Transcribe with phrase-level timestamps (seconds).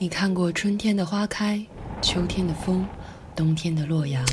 [0.00, 1.62] 你看过春天的花开，
[2.00, 2.86] 秋天的风，
[3.34, 4.24] 冬天的洛阳。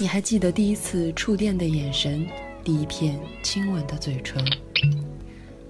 [0.00, 2.26] 你还记得第一次触电的眼神，
[2.62, 4.44] 第一片亲吻的嘴唇。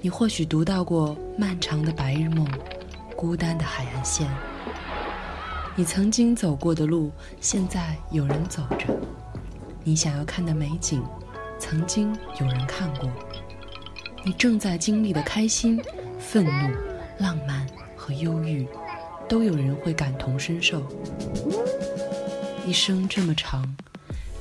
[0.01, 2.47] 你或许读到过漫长的白日梦，
[3.17, 4.29] 孤单的海岸线。
[5.75, 7.11] 你曾经走过的路，
[7.41, 8.87] 现在有人走着。
[9.85, 11.03] 你想要看的美景，
[11.59, 13.11] 曾经有人看过。
[14.25, 15.83] 你正在经历的开心、
[16.19, 16.75] 愤怒、
[17.19, 17.67] 浪漫。
[18.05, 18.67] 和忧郁，
[19.29, 20.85] 都有人会感同身受。
[22.67, 23.77] 一生这么长，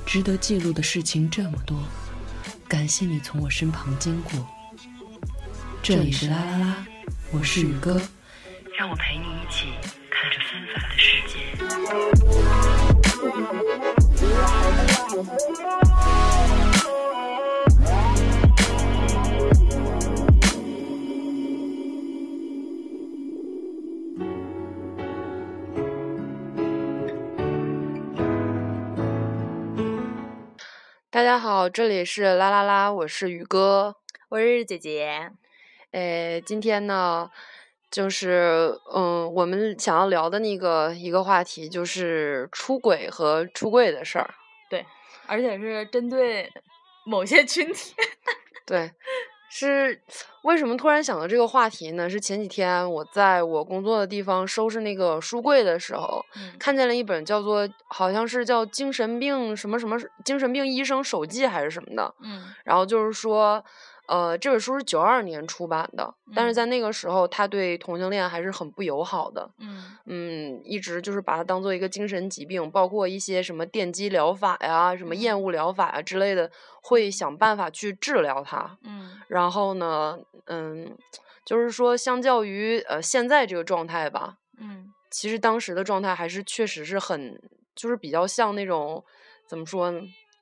[0.03, 1.77] 值得记录的事情这么多，
[2.67, 4.31] 感谢你从我身旁经过。
[5.83, 6.87] 这里是啦啦啦，
[7.31, 8.01] 我是宇哥，
[8.75, 9.67] 让我陪你一起
[10.09, 12.80] 看着纷繁的世界。
[15.11, 15.17] 大
[31.21, 33.97] 家好，这里是啦啦啦，我是宇哥，
[34.29, 35.29] 我是姐姐。
[35.91, 37.29] 诶，今天呢，
[37.89, 44.33] 就是嗯，我们想要聊的那个一个话题，就是出轨和出柜的事儿。
[44.69, 44.85] 对，
[45.27, 46.51] 而且是针对
[47.05, 47.93] 某些群体。
[48.65, 48.91] 对。
[49.53, 50.01] 是
[50.43, 52.09] 为什么突然想到这个话题呢？
[52.09, 56.25] 是前几天我在我工作的地方收拾那个书柜的时候，
[56.57, 63.61] 看见了一本叫做好像是叫《精神病什么什么精神病医生手记》还是什么的，嗯，然后就是说。
[64.11, 69.49] 呃，这本书是九二年出版的，但是在那个时候，他对同性恋还是很不友好的。
[69.57, 76.51] 嗯嗯，一直就是把它当做一个精神疾病，包括一些什么电击疗法呀、什么厌恶疗法呀之类的，
[76.83, 78.77] 会想办法去治疗它。
[78.83, 80.93] 嗯，然后呢，嗯，
[81.45, 87.41] 就是说，相较于呃现在这个状态吧，嗯，其实当时的状态还是确实是很，
[87.73, 89.01] 就是比较像那种
[89.47, 90.01] 怎么说呢？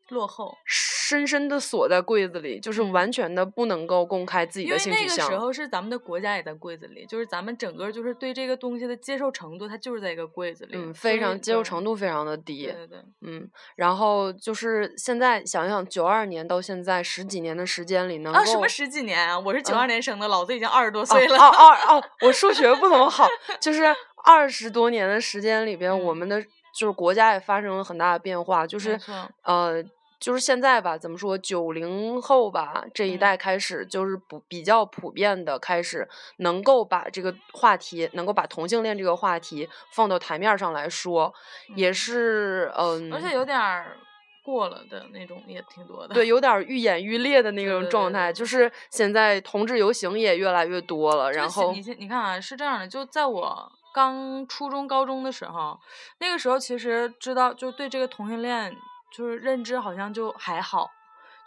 [0.09, 5.07] 落后，深深的锁在柜子里，就是完全的不能够公开自己的性取向。
[5.07, 12.65] 因为那个时候是咱们的国家也在柜子里，就是咱们整个就是对这个东西的接受程度，它就是在一个柜子里，嗯，非常接受程度非常的低。
[12.65, 19.39] 对对对，嗯，然后就是现在想想，九二年到现在十几年的时间里，能啊什么十几年啊？
[19.39, 21.37] 我是九二年生的，老子已经二十多岁了。
[21.37, 23.27] 哦哦哦，我数学不怎么好，
[23.59, 23.83] 就是
[24.23, 26.41] 二十多年的时间里边，我们的
[26.75, 28.99] 就是国家也发生了很大的变化，就是
[29.43, 29.83] 呃。
[30.19, 31.37] 就是现在吧，怎么说？
[31.37, 36.07] 九零后吧这一代开始，就是不比较普遍的开始，
[36.37, 41.33] 能够把这个话题，能够把同性恋这个话题放到台面上来说，
[41.75, 43.13] 也是嗯。
[43.13, 43.97] 而且有点儿
[44.43, 46.13] 过了的那种也挺多的。
[46.13, 48.33] 对，有点愈演愈烈的那种状态。
[48.33, 51.31] 就是现在同志游行也越来越多了。
[51.31, 55.79] 然后你你看啊，是这样的，就在我刚初中、高中的时候，
[56.19, 58.75] 那个时候其实知道，就对这个同性恋。
[59.11, 60.89] 就是认知好像就还好，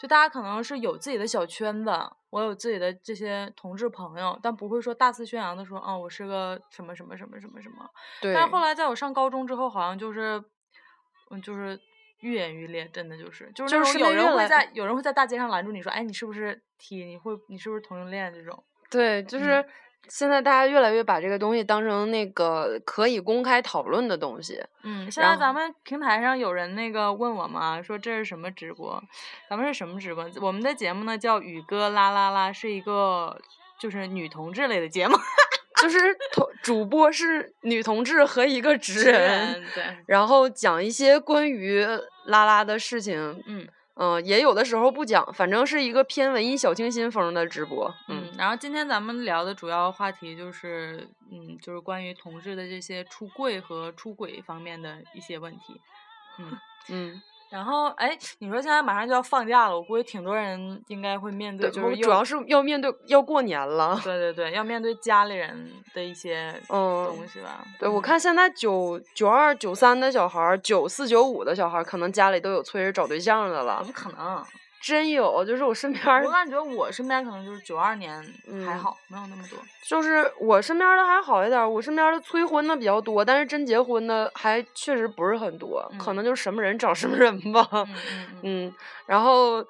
[0.00, 1.91] 就大家可能是有自己的小圈子，
[2.31, 7.89] 我有自己的这些同志朋友，但不会说大肆宣扬的说，啊，我是个什么什么什么什么什么。
[8.21, 8.34] 对。
[8.34, 10.43] 但是后来在我上高中之后，好像就是，
[11.31, 11.78] 嗯，就是
[12.21, 17.05] 愈演愈烈，真的就是，就是有人会在有人会在大街上拦住你说，哎，你是不是 T？
[17.05, 18.65] 你会你是不是同性恋这种？
[18.91, 19.65] 对，就是。
[20.08, 24.62] 现在大家越来越把这个东西当成那个可以公开讨论的东西。
[24.82, 29.02] 嗯，现在咱们平台上有人那个问我嘛，说这是什么直播？
[29.48, 30.28] 咱们是什么直播？
[30.40, 33.40] 我们的节目呢叫宇哥啦啦啦，是一个
[33.78, 35.16] 就是女同志类的节目，
[35.80, 35.98] 就是
[36.32, 41.86] 同主播是女同志和一个直人，对，然后讲一些关于
[42.26, 43.42] 拉拉的事情。
[43.46, 43.66] 嗯。
[43.94, 47.94] 嗯，也有的时候不讲，反正是一个偏文艺小清新风的直播。
[48.08, 55.81] 嗯，然后今天咱们聊的主要话题就是，嗯，就是关于同志的这些出柜和出轨方面的一些问题。
[56.38, 56.58] 嗯
[56.88, 57.22] 嗯。
[57.52, 64.00] 然后，哎，你说现在马上就要放假了，我估计挺多人应该会面对，就是主要是要面对要过年了。
[64.02, 67.62] 对对对，要面对家里人的一些东西吧。
[67.78, 73.81] 对，我看现在九九二九三的小孩儿，九四九五的小孩儿，可能家里都有催着找对象的了。
[73.81, 74.43] 怎么可能？
[74.82, 76.25] 真有，就是我身边儿。
[76.25, 78.20] 我感觉我身边可能就是九二年
[78.67, 79.56] 还好，没有那么多。
[79.87, 87.64] 就是我身边的还好一点，我身边的催婚的比较多，但是真结婚的还确实不是很多，可能就是什么人找什么人吧。
[88.43, 88.75] 嗯，
[89.06, 89.64] 然后，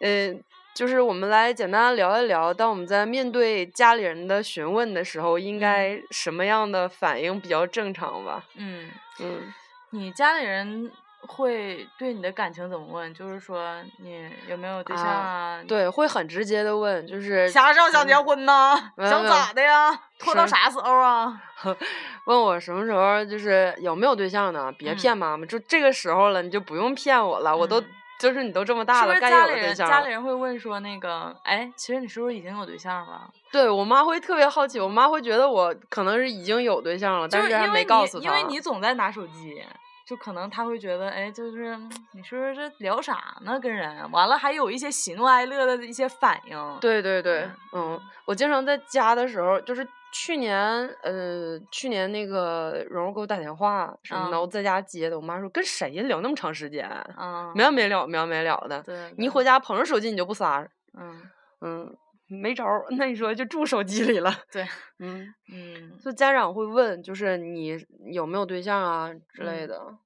[0.00, 0.38] 嗯，
[0.74, 8.44] 就是我们来简单聊一聊，当我们在面对家里人的询问的时候，应该什么样的反应比较正常吧？
[8.56, 9.54] 嗯嗯，
[9.90, 10.92] 你家里人。
[11.28, 13.12] 会对你的感情怎么问？
[13.14, 15.60] 就是说你有没有对象啊？
[15.68, 18.74] 对，会很直接的问，就是啥时候想结婚呢？
[18.98, 19.96] 想咋的呀？
[20.18, 21.40] 拖到啥时候啊？
[22.26, 24.72] 问我什么时候就是有没有对象呢？
[24.76, 27.84] 别嗯骗妈妈，就这个时候了，你就不用骗我了，我都嗯
[28.18, 33.30] 就是你都这么大了，是是该有个对象了家里人会问说那个，哎，其实你是不是已经有对象了？
[33.52, 38.20] 对我妈会特别好奇，我妈会觉得我可能是已经有对象了，但是因为没告诉她。
[38.20, 39.62] 你因为你总在拿手机，
[40.08, 41.76] 就可能他会觉得，哎，就是
[42.12, 43.60] 你是不是这聊啥呢？
[43.60, 46.78] 跟人完了还有一些喜怒哀乐的一些反应。
[46.80, 47.42] 对对对
[47.74, 50.58] 嗯，嗯，我经常在家的时候，就是去年，
[51.02, 56.88] 呃，去年那个蓉蓉给我打电话什么的，嗯我在家接的，我妈说跟谁呀聊那么长时间，
[57.18, 58.82] 嗯，没完没了，没完没了的。
[58.84, 60.66] 对，你一回家捧着手机你就不撒，
[60.98, 61.22] 嗯，
[61.60, 61.94] 嗯，
[62.28, 64.64] 没招儿， 那你说就住手机里了，对，
[65.00, 67.76] 嗯，嗯就家长会问，就是你
[68.12, 69.68] 有没有对象啊之类嗯。
[69.68, 69.98] 的，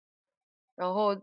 [0.77, 1.15] 然后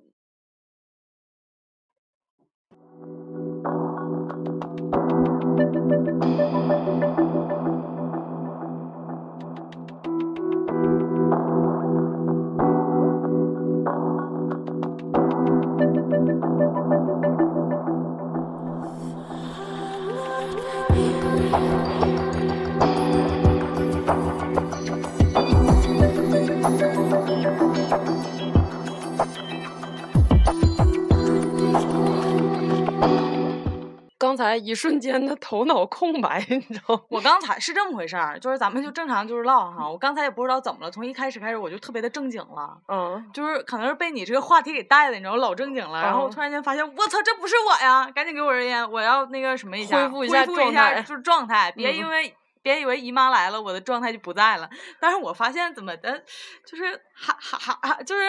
[34.50, 37.02] 才一瞬间的头脑空白， 你知道吗？
[37.10, 42.78] 我刚才是这么回事儿，就是咱们就正常就是唠哈，我刚才也不知道怎么了，从一开始开始我就特别的正经了。
[42.88, 48.10] 嗯，就是可能是被你这个话题给带的，你知道老正经了，然后哦突然间发现，我操，这不是我呀！
[48.14, 54.70] 赶紧给我人烟，我要那个什么一下，恢复一下状态就是状态， 别嗯因为、别以为姨妈来了，我的状态就不在了。
[55.00, 56.24] 但是我发现怎么的，
[56.66, 58.24] 就是哈哈哈哈，就是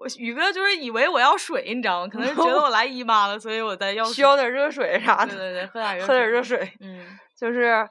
[0.00, 2.08] 我宇哥就是以为我要水，你知道吗？
[2.10, 6.72] 可能是觉得我 来姨妈了，所以我在要需要点热水啥的，对对对，喝点热喝点热水，水。
[6.80, 7.86] 嗯就是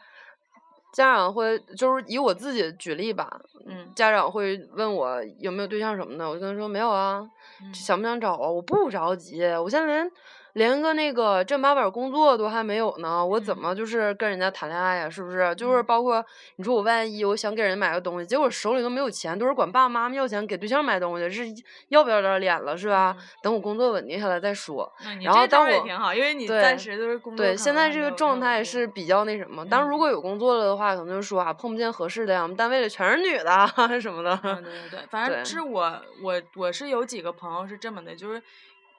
[0.94, 7.24] 家长会，就是以我自己举例吧，嗯家长会问我有没有对象什么的，我就跟他说没有啊，
[7.62, 8.50] 嗯想不想找啊？
[8.50, 10.12] 我不着急，我现在连
[10.54, 15.10] 连个那个正八百工作都还没有呢，我怎嗯么就是跟人家谈恋爱呀？
[15.10, 15.54] 是不是？
[15.56, 16.24] 就是嗯包括
[16.56, 21.44] 你说我万一我想给人买个东西，结果手里都没有钱，都是管爸爸妈妈要钱给对象买东西，是
[21.90, 23.16] 要不要点脸了是吧？
[23.18, 24.92] 嗯等我工作稳定下来再说。
[25.24, 29.66] 然后当我也挺好，因为你对暂时就是工作对，可现在这个状态是比较那什么。
[29.68, 33.68] 当然，如嗯果有工作了的话，可能就说啊，碰不见合适的呀，我们单位里全是女的啊
[34.00, 34.38] 什么的。
[34.44, 38.42] 嗯，对对对，反正是我我我是有几个朋友是这么的，就是，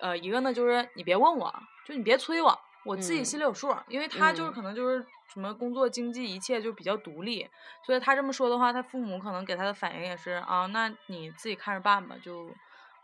[0.00, 1.54] 呃，一个呢就是你别问我，
[1.86, 7.48] 就你别催我，我自己嗯心里有数儿，因为他就是嗯可能就是什么工作、经济一切就比较独立，
[7.84, 12.50] 所以他这么说的话，他父母可能给他的反应也是啊，那你自己看着办吧，就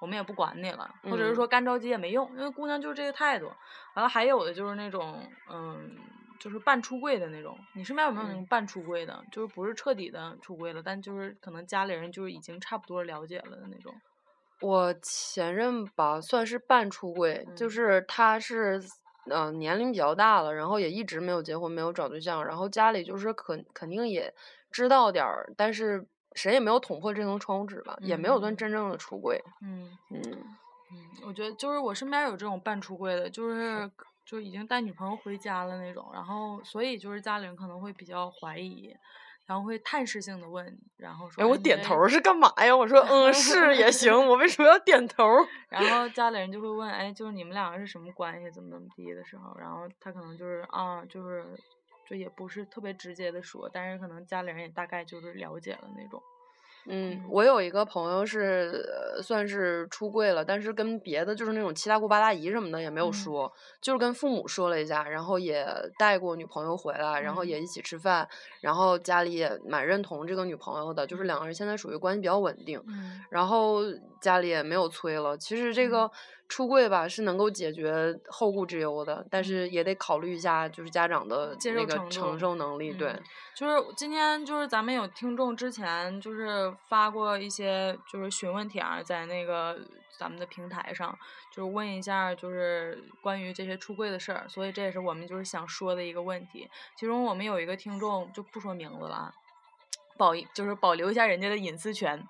[0.00, 3.46] 我们也不管你了，或者是嗯说干着急也没用，因为姑娘就是这个态度。
[3.94, 5.96] 完了，还有的就是那种嗯。
[6.38, 9.24] 就是半出柜的那种，你身边有没有那嗯种半出柜的？
[9.32, 13.94] 就是不是彻底的出柜了，但就是可能家里人就是已经差不多了解了的那种。
[14.62, 17.70] 我前任吧，算是半出柜，就嗯。
[17.70, 18.80] 是他是，
[19.30, 24.34] 呃，年龄比较大了，然后也一直没有结婚，没有找对象，然后家里就是肯肯定也
[24.70, 28.56] 知道点儿，但是谁也没有捅破这层窗户纸吧，也没有算嗯。
[28.56, 29.38] 真正的出柜。
[29.60, 29.98] 嗯。
[30.10, 30.58] 嗯
[30.90, 33.90] 嗯，我觉得就是我身边有这种半出柜的，就是
[34.24, 38.94] 就已经带女朋友回家了那种，然后所以就是家里人可能会比较怀疑，
[39.46, 42.76] 然后会探视性的问，然后说哎，我点头儿是干嘛呀？
[42.76, 45.46] 我说嗯 是也行，我为什么要点头儿？
[45.68, 51.44] 然后家里人就会问，哎，就是你们两个是什么关系，怎么怎么地的时候，然后他可能就是啊，就是
[52.08, 56.20] 就也不是特别直接的说，但是可能家里人也大概就是了解了那种。
[56.88, 58.84] 嗯，我有一个朋友是、
[59.16, 63.12] 呃算是出柜了，但是跟别的就是那种七大姑八大姨什么的也没有嗯。
[63.12, 63.50] 说，
[63.80, 65.66] 就是跟父母说了一下，然后也
[65.98, 67.46] 带过女朋友回来，然后嗯。
[67.46, 68.28] 也一起吃饭，
[68.60, 73.26] 然后家里也蛮认同这个女朋友的，就是两个人现在属于关系比较稳定，嗯。
[73.30, 73.80] 然后
[74.20, 75.36] 家里也没有催了。
[75.38, 75.88] 其实这嗯。
[75.88, 76.10] 个
[76.48, 83.22] 出柜吧是能够解决后顾之忧的，但是嗯也得考虑一下就是家长的接那个受承受能力，对嗯。
[83.54, 89.78] 就是今天就是咱们有听众之前就是发过一些就是询问帖啊在那个
[90.18, 91.18] 咱们的平台上，
[91.50, 96.68] 就是问一下就是关于这些出柜的事儿，所以这也是我们就是想说的一个问题。
[96.94, 99.34] 其中我们有一个听众就不说名字了啊，
[100.16, 102.22] 保就是保留一下人家的隐私权。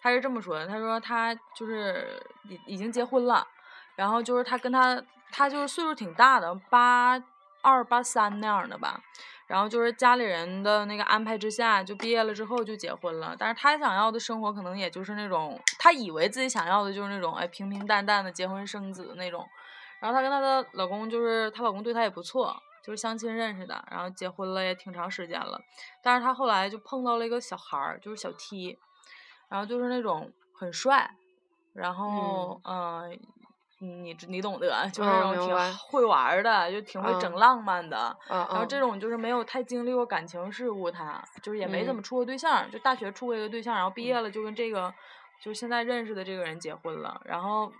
[0.00, 3.46] 他是这么说的，他说他就是已已经结婚了，
[3.96, 7.22] 然后就是他跟他他就是岁数挺大的，八
[7.62, 9.00] 二八三那样的吧。
[9.48, 13.36] 然后就是家里人的那个安排之下，就毕业了之后就结婚了。
[13.38, 19.46] 但是她想要的生活可能也就是那种，她以为自己想要的就是那种哎平平淡淡的结婚生子那种。
[20.00, 25.60] 然后她跟她的老公就是她老公对她也不错，就是相亲认识的，然后结婚了也挺长时间了。
[26.02, 28.78] 但是她后来就碰到了一个小孩儿，就是小 T，
[29.50, 31.10] 然后就是那种很帅，
[31.74, 33.20] 然后嗯。
[33.82, 38.16] 你你懂得，就是那种挺会玩的，就挺会整浪漫的。
[38.28, 44.94] 然后这种就是没有太经历过感情事物，他就是也没怎么处过对象，就大学处过一个对象，然后毕业了就跟这个
[45.42, 47.20] 就现在认识的这个人结婚了。
[47.24, 47.72] 然后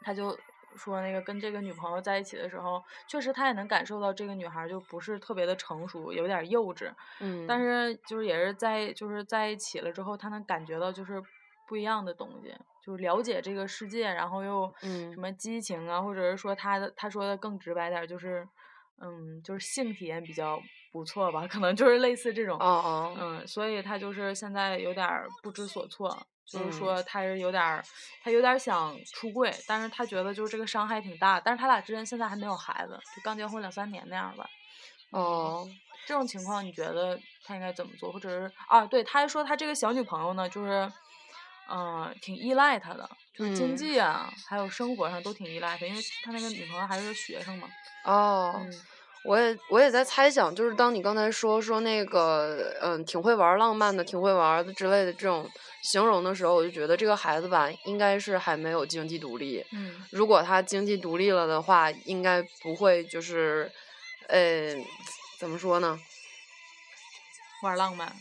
[0.00, 0.34] 他就
[0.76, 6.90] 说那个跟这个女朋友在一起的时候，确实他也能感受到这个女孩就不是特别的成熟，有点幼稚。
[7.20, 7.46] 嗯。
[7.46, 11.22] 但是就是也是在就是在一起了之后，他能感觉到就是
[11.66, 12.54] 不一样的东西。
[12.84, 18.46] 就是了解这个世界，然后又什么激情啊，或者是说他的他说的更直白点，就是
[19.00, 20.60] 嗯，就是性体验比较
[20.92, 25.08] 不错吧，可能就是类似这种，嗯，所以他就是现在有点
[25.42, 27.82] 不知所措，就是说他是有点
[28.22, 34.46] 他有点想出柜，但是他觉得就是这个伤害挺大，但是他俩之间现在还没有孩子，就刚结婚两三年那样吧。
[35.12, 35.66] 哦，
[36.06, 38.12] 这种情况你觉得他应该怎么做？
[38.12, 40.92] 或者是啊，对，他还说他这个小女朋友呢，就是。
[41.70, 47.68] 嗯，挺依赖他的，就是经济啊，还有生活上都挺依赖他，因为他那个女朋友还是个学生嘛。
[48.04, 48.66] 哦，
[49.24, 55.48] 我也我也在猜想，就是当你刚才说说那个嗯，挺会玩浪漫的，挺会玩的之类的这种
[55.82, 59.64] 形容的时候，我就觉得这个孩子吧，应该是还没有经济独立。
[59.72, 60.04] 嗯。
[60.12, 63.72] 如果他经济独立了的话，应该不会就是，
[64.28, 64.74] 呃，
[65.40, 65.98] 怎么说呢？
[67.62, 68.14] 玩浪漫。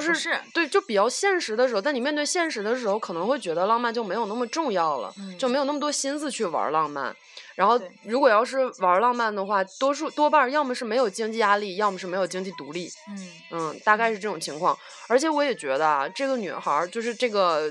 [0.00, 7.14] 就是对，就比较现实的时候，但你面对现实的时候，可能会觉得浪漫就没有那么重要了，就没有那么多心思去玩浪漫。
[7.54, 12.90] 然后，如果要是玩浪漫的话，多数多半要么是没有经济压力，要么是没有经济独立。
[13.08, 14.76] 嗯嗯，大概是这种情况。
[15.08, 17.70] 而且我也觉得啊，这个女孩儿就是这个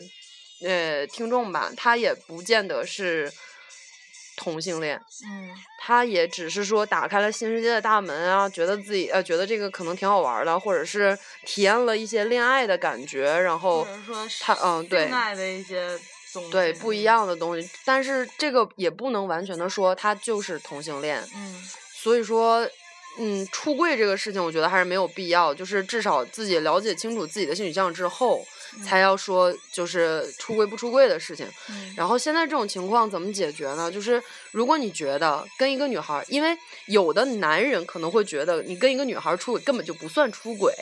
[0.63, 3.31] 呃听众吧，她也不见得是。
[4.43, 13.85] 同性恋，嗯，他也只是说打开了新世界的大门啊，觉得自己呃觉得这个可能挺好玩的，或者是体验了一些恋爱的感觉，然后
[14.39, 15.87] 他嗯对，恋爱的一些
[16.33, 22.67] 东西，对不一样的东西，但是这个也不能完全的说他就是同性恋，嗯，所以说。
[23.17, 25.53] 嗯，出柜这个事情，我觉得还是没有必要。
[25.53, 28.43] 就是至少自己了解清楚自己的性取向之后，
[28.87, 31.45] 才要说就是出柜不出柜的事情。
[31.95, 33.91] 然后现在这种情况怎么解决呢？
[33.91, 40.73] 就是如果你觉得跟一个女孩，因为有的男人可能会觉得你跟一个女孩出轨根本就不算出轨，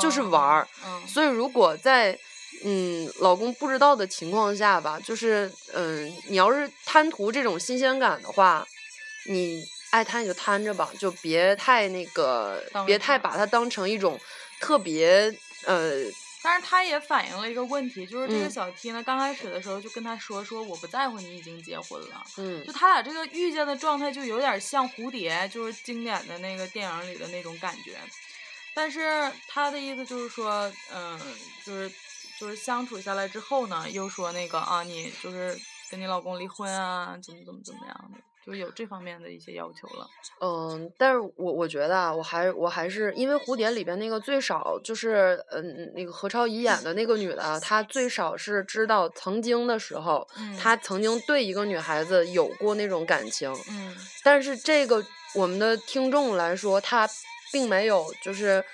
[0.00, 0.66] 就是玩儿。
[1.06, 2.18] 所以如果在
[2.64, 8.66] 嗯老公不知道的情况下吧，就是嗯你要是贪图这种新鲜感的话，
[9.26, 9.62] 你。
[9.90, 14.18] 爱贪就摊着吧，就别太那个，别太把它当成一种
[14.60, 16.04] 特别呃。
[16.40, 27.98] 但是他也反映了一个问题，就是这个小 T 呢，刚开始的时候就跟他说说我不在乎你已经结婚了，嗯，就他俩这个遇见的状态就有点像蝴蝶，就是经典的那个电影里的那种感觉。
[28.72, 31.18] 但是他的意思就是说，嗯，
[31.66, 31.90] 就是
[32.38, 35.58] 就是相处下来之后呢，又说那个啊，你就是
[35.90, 38.20] 跟你老公离婚啊，怎么怎么怎么样的。
[38.48, 40.08] 就有这方面的一些要求了。
[40.40, 50.26] 嗯，但是我我觉得啊，我还我还是因为蝴蝶里边那个最少就是嗯那个何超仪演的那个女的，她最少是知道曾经的时候，
[50.58, 53.54] 她曾经对一个女孩子有过那种感情。
[53.70, 53.94] 嗯。
[54.22, 57.06] 但是这个我们的听众来说，她
[57.52, 58.64] 并没有就是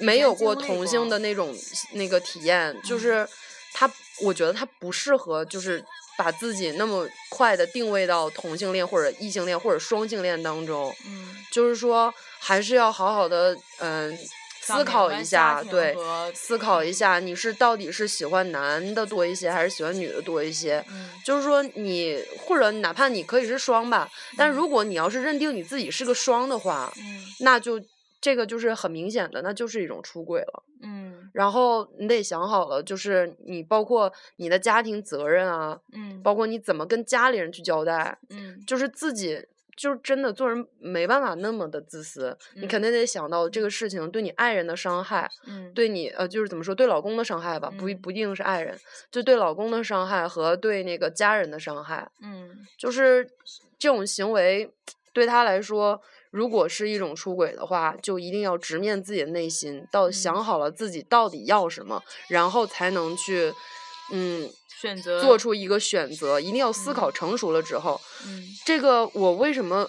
[0.00, 1.54] 没有过同性的那种
[1.92, 3.28] 那个体验，就是
[3.72, 3.88] 她
[4.22, 5.84] 我觉得她不适合就是。
[6.16, 14.16] 把自己那么快的定位到同性恋或者异性恋或者双性恋当中，嗯，就是说还是要好好的嗯
[14.60, 15.94] 思考一下，对，
[16.34, 27.80] 思考一下你是到底是喜欢男的多一些还是喜欢女的多一些，嗯，就是说你或者哪怕你可以是双吧，但如果你要是认定你自己是个双的话，嗯，那就。
[28.18, 30.64] 这个就是很明显的，那就是一种出轨了。
[30.82, 31.05] 嗯，
[31.36, 48.74] 然后你得想好了，就是你包括你的家庭责任啊，嗯，包括你怎么跟家里人去交代，嗯，就是自己就是真的做人没办法那么的自私，你肯定得想到这个事情对你爱人的伤害，嗯，对你呃就是怎么说对老公的伤害吧，不不一定是爱人，
[49.10, 53.28] 就对老公的伤害和对那个家人的伤害，嗯，就是
[53.78, 54.72] 这种行为
[55.12, 56.00] 对他来说。
[56.36, 63.50] 如果是一种出轨的话，就一定要直面自己的内心，到想好了自己到底要什么，然后才能去，
[64.12, 64.46] 嗯，
[64.78, 66.38] 选择做出一个选择。
[66.38, 69.88] 一定要思考成熟了之后，嗯，这个我为什么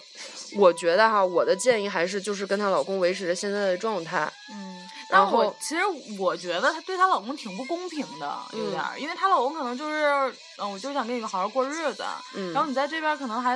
[0.55, 4.31] 我觉得哈，我的建议还是就是跟她老公维持着现在的状态。
[4.49, 4.66] 嗯，然
[5.09, 5.81] 但我后其实
[6.19, 12.03] 我觉得她对她老公挺不公平的，有点儿，因为她老公可能就是，嗯、我就想跟你们好好过日子，
[12.35, 13.55] 嗯，然后你在这边可能还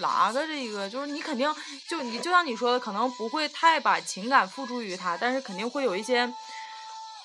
[0.00, 1.52] 拉个这个，就是你肯定
[1.88, 6.32] 就你就像你说的，可能不会太把情感付诸于他，但是肯定会有一些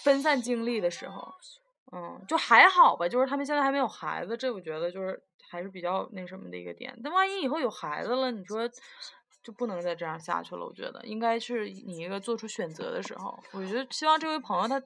[0.04, 1.34] 分散精力的时候。
[1.96, 6.92] 嗯，就还好吧，就是他们现在还没有孩子，这我觉得就是还是比较那什么的一个点。
[7.04, 8.68] 但万一以后有孩子了，你说
[9.44, 10.66] 就不能再这样下去了。
[10.66, 14.82] 我觉得应该是你一个做出选择的时候，我觉得希望这位朋友他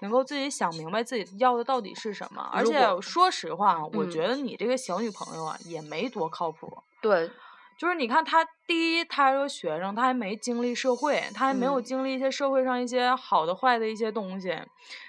[0.00, 2.42] 能够自己想明白自己要的到底是什么。
[2.52, 6.82] 而且说实话，我嗯觉得你这个小女朋友啊也没多靠谱。
[7.00, 7.30] 对，
[7.78, 14.54] 就是你看他，第一，他是个学生，他还没经历社会，他还没有嗯经历一些社会上一些好的、坏的一些东西，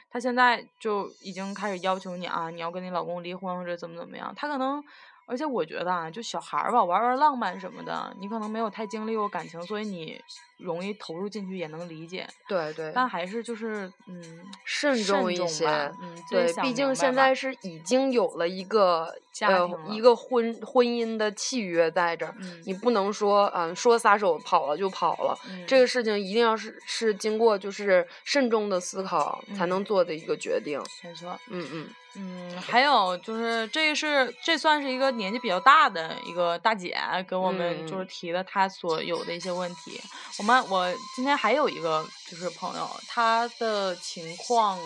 [0.10, 4.84] 他现在就已经开始要求你啊，你要跟你老公离婚或者怎么怎么样，他可能。
[5.26, 10.20] 而且我觉得啊，就小孩儿吧，玩玩浪漫什么的，你可能没有太经历过感情，所以你
[10.60, 12.28] 容易投入进去，也能理解。
[12.48, 15.68] 对对，但还是就是嗯，慎重一些。
[16.02, 30.82] 嗯，对，毕竟现在是已经有了一个呃家庭了一个婚婚姻的契约在这儿，嗯你不能说嗯说撒手跑了就跑了，这嗯个事情一定要是是经过就是慎重的思考才嗯能做的一个决定。
[31.04, 31.40] 没错。
[31.50, 36.96] 嗯嗯嗯，还有就是这是这算是一个年纪比较大的一个大姐
[37.28, 40.00] 给我们就是嗯提的她所有的一些问题。
[40.38, 44.78] 我们我今天还有一个就是朋友，他的情况，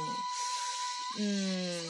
[1.19, 1.87] 嗯，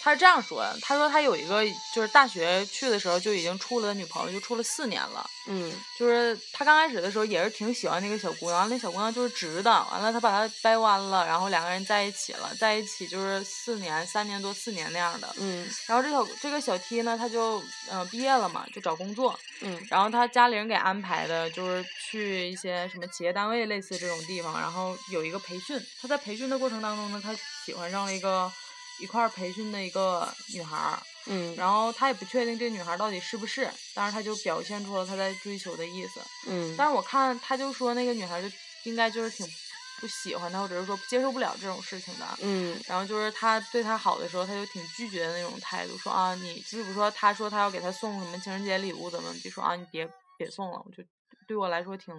[0.00, 1.62] 他是这样说的，他说他有一个
[1.94, 5.28] 就是大学去的时候就已经处了女朋友，就处了四年了。
[5.50, 15.34] 嗯就是他刚开始的时候也是挺喜欢那个小姑娘，那小姑娘就是直的，完了他把她掰弯了，然后两个人在一起了，在一起就是四年、三年多、四年那样的。
[15.38, 17.58] 嗯然后这小这个小 T 呢，他就
[17.90, 25.80] 嗯、呃毕业了嘛，就找工作，嗯然后他家里人给安排的就是去一些什么企业单位类似这种地方，然后有一个培训。
[26.00, 28.52] 他在培训的过程当中呢，他喜欢上了一个
[28.98, 36.20] 一块儿培训的一个女孩儿，嗯然后他也不确定这女孩儿到底是不是，但是他就表现出了他在追求的意思。
[36.48, 38.48] 嗯但是我看他就说那个女孩儿就
[38.84, 39.46] 应该就是挺
[40.00, 42.26] 不喜欢他，或者是说接受不了这种事情的。
[42.40, 51.02] 嗯然后就是他对他好的时候，他就挺拒绝的那种态度，说啊，你就比如说他说他要给他送什么情人节礼物怎么，就说啊，你别别送了，我就
[51.46, 52.14] 对我来说挺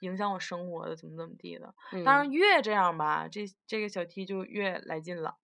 [0.00, 1.72] 影响我生活的，怎么怎么地的。
[1.92, 5.36] 嗯，但是越这样吧，这这个小 T 就越来劲了，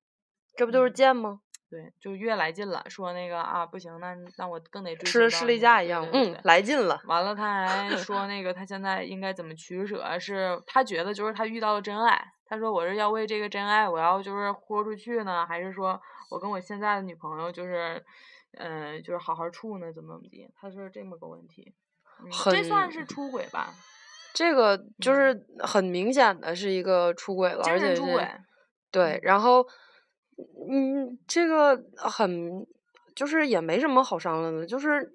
[0.59, 1.41] 这不就是嗯贱吗？
[1.71, 7.01] 对，就越来劲了，说那个啊不行，那那我更得追吃了士力架一样，对对对嗯，来劲了。
[7.05, 12.21] 完了，他还 说那个他现在应该怎么取舍，是他觉得就是他遇到了真爱。
[12.47, 18.03] 他说我是要为这个真爱，我要就是豁出去呢，还是说我跟我现在的女朋友就是，
[18.57, 20.49] 嗯、就是好好处呢，怎么怎么地？
[20.59, 21.75] 他说这么个问题，
[22.25, 23.75] 嗯、这算是出轨吧？
[24.33, 28.41] 这个就嗯是很明显的是一个出轨了，精而且。
[28.91, 29.67] 对，然后，
[30.71, 32.67] 嗯，这个很
[33.15, 35.15] 就是也没什么好商量的，就是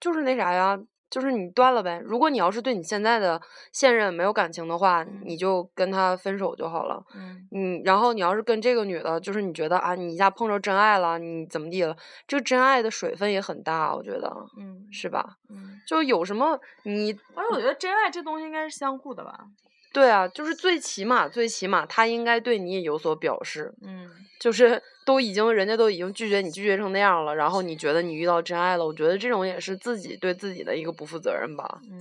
[0.00, 0.78] 就是那啥呀，
[1.10, 2.00] 就是你断了呗。
[2.04, 3.40] 如果你要是对你现在的
[3.72, 7.04] 现任没有感情的话，你嗯就跟他分手就好了。
[7.14, 11.96] 嗯嗯，然后你要是跟这个女的，就是你觉得啊，你一下碰着真爱了，你怎么地了？
[12.26, 15.36] 这个真爱的水分也很大，我觉得嗯是吧？
[15.50, 19.46] 嗯，就有什么你而且我觉得真爱这东西应该是相互的吧？
[19.92, 23.72] 对啊，就是最起码最起码他应该对你也有所表示。
[23.82, 31.80] 嗯就是都已经人家都已经拒绝你拒绝成那样了，然后你觉得你遇到真爱了，我觉得这种也是自己对自己的一个不负责任吧。
[31.88, 32.00] 嗯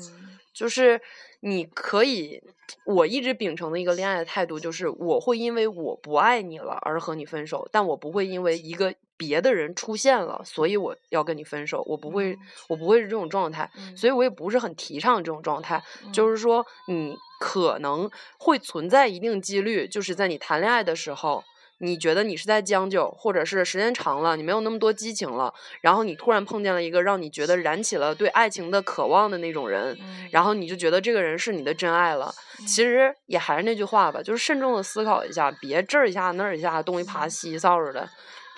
[0.52, 1.00] 就是
[1.42, 2.42] 你可以，
[2.84, 12.36] 我一直秉承的一个恋爱的态度就是，我会因为我不爱你了而和你分手，但我不会因为一个别的人出现了，所以我要跟你分手，我不会，
[12.68, 15.80] 我不会是这种状态，嗯，所以我也不是很提倡这种状态。
[16.12, 16.30] 就嗯。
[16.32, 21.44] 是说，你可能会存在一定几率，就是在你谈恋爱的时候，
[21.78, 30.28] 你觉得你是在将就，或者是时间长了，你没有那么多激情了，然后你突然碰见了一个让你觉得燃起了对爱情的渴望的那种人，嗯。
[30.32, 32.34] 然后你就觉得这个人是你的真爱了。
[32.68, 37.30] 其实也还是那句话吧，就是慎重的思考一下，别这儿一下那儿一下，东一耙嗯。
[37.30, 38.08] 西一扫帚的，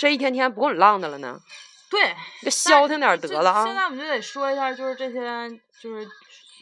[0.03, 1.39] 这一天天不够你浪的了呢，
[1.89, 3.65] 对，就消停点儿得了啊。
[3.65, 5.49] 现在我们就得说一下，就是这些，
[5.81, 6.05] 就是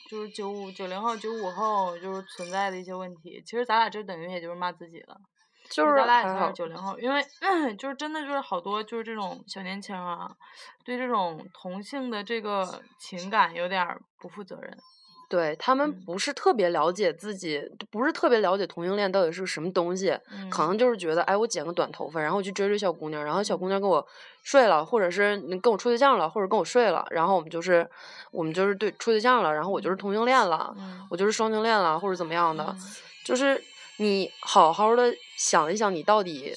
[0.07, 3.41] 就是九五九零后、九五后就是存在的一些问题。
[3.43, 5.17] 其实咱俩这等于也就是骂自己了，
[5.71, 7.19] 就是咱俩也算是九零后，因为
[7.79, 10.29] 就是真的就是好多就是这种小年轻啊，
[10.85, 14.77] 对这种同性的这个情感有点儿不负责任。
[15.31, 16.03] 对他们嗯。
[16.05, 20.09] 不是特别了解自己，不是特别了解同性恋到底是个什么东西，
[20.49, 20.67] 可嗯。
[20.67, 24.05] 能就是觉得，哎，我剪个短头发，然后我去追追小姑娘，然后小姑娘跟我
[24.43, 27.89] 睡了，或者是你跟我处对象了，或者跟我睡了，然后我们就是
[28.31, 31.07] 我们就是对处对象了，然后我就是同性恋了，嗯。
[31.09, 32.91] 我就是双性恋了，或者怎么样的，嗯。
[33.23, 33.63] 就是
[33.97, 36.53] 你好好的想一想，你到底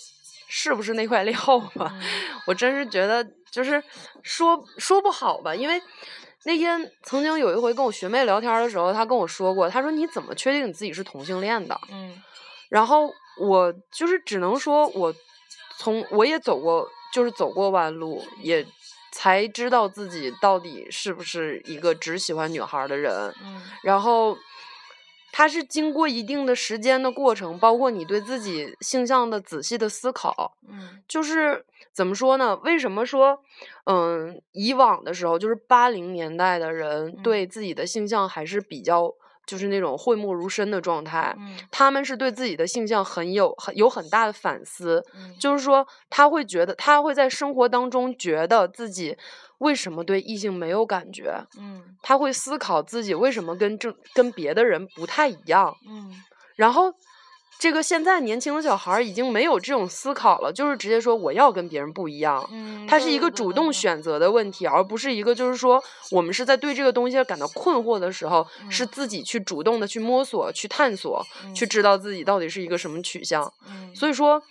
[0.48, 1.36] 是不是那块 料
[1.76, 1.92] 吧？
[1.94, 2.02] 嗯。
[2.46, 3.82] 我真是觉得就是
[4.22, 5.80] 说说不好吧，因为
[6.44, 11.78] 那天曾经有一回跟我学妹聊天的时候，她跟我说过，她说你怎么确定你自己是同性恋的？
[11.90, 12.22] 嗯
[12.70, 13.08] 然后
[13.40, 15.14] 我就是只能说我
[15.78, 18.66] 从我也走过，就是走过弯路，也
[19.12, 23.32] 才知道自己到底是不是一个只喜欢女孩的人。
[23.44, 24.36] 嗯然后，
[25.36, 30.56] 它是经过一定的时间的过程，包括你对自己性向的仔细的思考。
[30.70, 32.54] 嗯就是怎么说呢？
[32.62, 33.40] 为什么说，
[33.86, 39.12] 嗯，以往的时候，就是八零年代的人嗯对自己的性向还是比较，
[39.44, 41.34] 就是那种讳莫如深的状态。
[41.36, 49.16] 嗯他们是对自己的性向很有很有很大的反思，嗯就是说他会觉得他会在生活当中觉得自己
[49.64, 51.82] 为什么对异性没有感觉，嗯。
[52.06, 56.12] 他会思考自己为什么跟正跟别的人不太一样，嗯。
[56.54, 56.92] 然后
[57.58, 62.46] 这个现在年轻的小孩儿已经没有这种思考了，就是直接说我要跟别人不一样。
[62.52, 68.88] 嗯，它是一个主动选择的问题，而不是一个就是说我们是在对这个东西感到困惑的时候，是嗯。
[68.92, 71.24] 自己去主动的去摸索、去探索、
[71.54, 73.50] 去嗯知道自己到底是一个什么取向。
[73.66, 73.94] 嗯。
[73.96, 74.42] 所以说，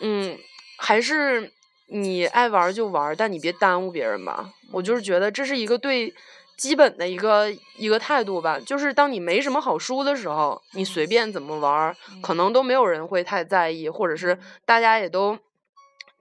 [0.00, 0.38] 嗯，
[0.78, 1.52] 还是
[1.88, 4.50] 你爱玩儿就玩儿，但你别耽误别人吧。
[4.72, 6.14] 我就是觉得这是一个对
[6.56, 8.58] 基本的一个一个态度吧。
[8.58, 15.38] 就是当你没什么好输的时候，你随便怎么玩儿，可能都没有人会太在意，或者是大家也都。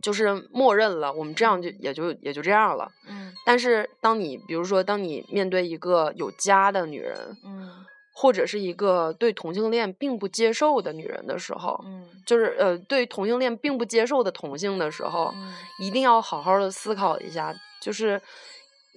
[0.02, 2.92] 就是默认了，我们这样就也就也就这样了。
[3.08, 7.72] 嗯但是当你比如说，当你面对一个有家的女人，嗯
[8.18, 12.08] 或者是一个对同性恋并不接受的女人的时候，嗯。
[12.26, 15.54] 就是呃对同性恋并不接受的同性的时候，嗯。
[15.80, 18.22] 一定要好好的思考一下，就是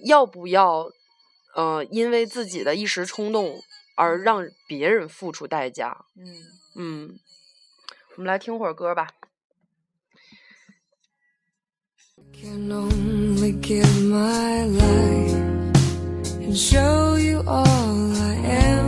[0.05, 0.89] 要不要
[1.53, 3.61] 呃因为自己的一时冲动
[3.95, 6.05] 而让别人付出代价。
[6.15, 6.25] 嗯。
[6.77, 7.19] 嗯，
[8.15, 9.09] 我们来听会儿歌吧。
[12.31, 15.33] can only give my life
[16.39, 18.78] and show you all I am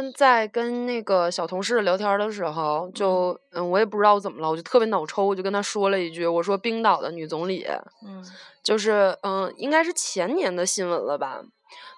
[0.00, 7.66] 天在跟那个小同事聊天的时候，就嗯，我也不知道怎么了，我就特别脑抽，我就跟他说了一句，我说冰岛的女总理，
[8.06, 8.24] 嗯。
[8.62, 11.40] 就是嗯，应该是前年的新闻了吧。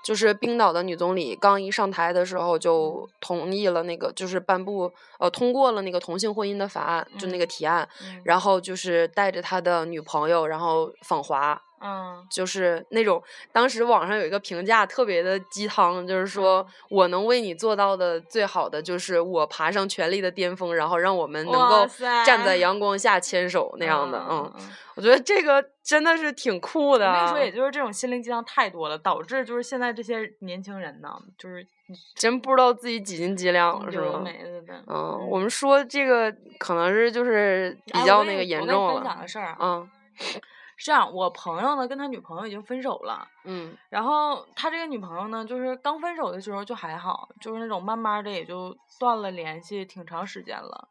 [0.05, 8.21] 就是冰岛的女总理刚一上台的时候就同意了那个，就是颁布呃通过了那个同性婚姻的法案，就那个提案，嗯。
[8.25, 21.87] 然后就是带着他的女朋友，然后访华，嗯就是那种当时网上有一个评价特别的鸡汤，就是说我能为你做到的最好的就是我爬上权力的巅峰，然后让我们能够
[22.25, 24.71] 站在阳光下牵手那样的，嗯，嗯。
[24.95, 27.09] 我觉得这个真的是挺酷的。
[27.09, 31.67] 我跟你说，也就是这种心灵鸡汤太多了，导致就是现在这些年轻人呢，就是
[32.15, 34.21] 真不知道自己几斤几两是有的吗？
[34.23, 34.85] 没的的。
[34.87, 39.27] 嗯，我们说这个可能是就是比较那个你我跟你严重了分享个。
[39.27, 39.91] 事儿啊，嗯
[40.83, 50.89] 是这样，我朋友呢跟他女朋友已经分手了，嗯然后他这个女朋友呢，就是刚分手的时候就还好，就是那种慢慢的也就断了联系，挺长时间了。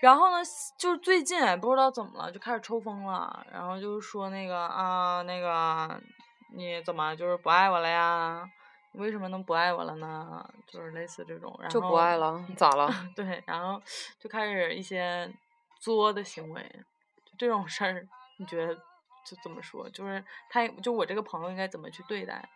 [0.00, 0.38] 然后呢，
[0.78, 6.00] 就是最近不知道怎么了，就开始抽风了，然后就是说那个啊，那个
[6.54, 8.48] 你怎么就是不爱我了呀？
[8.92, 10.48] 你为什么能不爱我了呢？
[10.68, 12.88] 就是类似这种，然后就不爱了，咋了？
[13.16, 13.82] 对，然后
[14.20, 15.28] 就开始一些
[15.80, 16.62] 作的行为，
[17.24, 18.06] 就这种事儿，
[18.38, 18.74] 你觉得
[19.28, 19.88] 就怎么说？
[19.90, 22.48] 就是他，就我这个朋友应该怎么去对待？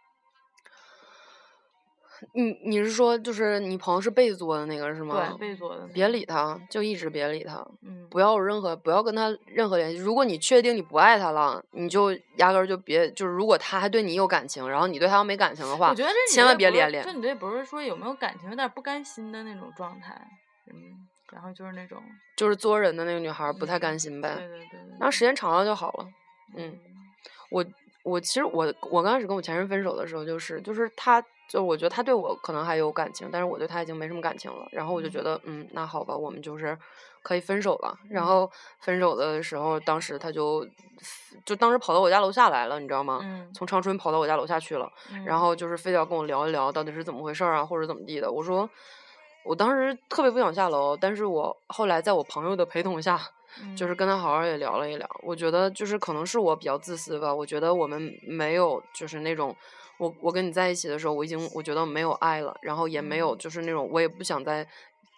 [2.34, 5.34] 你你是说就是你朋友是被作的那个是吗？
[5.36, 9.98] 对，被作的别，理他，就一直别理他，嗯，不要有任何不要跟他任何联系。
[9.98, 17.12] 如果你确定你不爱他了，你就压根儿就别就是，如果他还对你有感情，然后你对他要没感情的话，我觉得这千万别连连这。
[17.12, 20.14] 女的也不是说有没有感情，有点不甘心的那种状态。
[20.72, 22.00] 嗯，然后就是那种，
[22.36, 24.36] 就是作人的那个女孩儿不太嗯甘心呗。
[24.36, 26.06] 对对对对，然后时间长了就好了。
[26.56, 26.78] 嗯嗯
[27.50, 27.64] 我
[28.02, 34.66] 我其实我我刚开始跟我前任分手的时候，就是就是他就我觉得他对我可能还有感情，但是我对他已经没什么感情了。
[34.72, 36.76] 然后我就觉得嗯，那好吧，我们就是
[37.22, 37.96] 可以分手了。
[38.08, 40.66] 然后分手的时候，当时他就
[41.44, 43.20] 就当时跑到我家楼下来了，你知道吗？
[43.22, 44.90] 嗯从长春跑到我家楼下去了。
[45.26, 48.32] 然嗯后就是非得要跟我聊一聊到底是怎么回事儿啊，或者怎么地的。
[48.32, 48.68] 我说，
[49.44, 53.20] 我当时特别不想下楼，但是我后来在我朋友的陪同下，
[53.76, 55.08] 就是嗯跟他好好也聊了一聊。
[55.22, 59.56] 我觉得就是可能是我比较自私吧，我觉得我们没有就是那种。
[59.98, 64.66] 我我跟你在一起的时候，我已经我觉得没有爱了，然后也没有嗯就是那种我也不想再